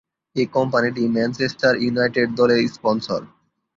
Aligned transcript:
এ 0.35 0.43
কোম্পানিটি 0.55 1.03
Manchester 1.15 1.73
United 1.83 2.29
দলের 2.39 2.61
sponsor. 2.67 3.21